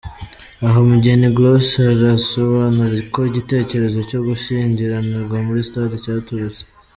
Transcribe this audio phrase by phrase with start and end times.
[0.65, 6.61] Aha umugeni Glauce arasobanura uko igitekerezo cyo gushyingiranirwa mu stade cyaturutse.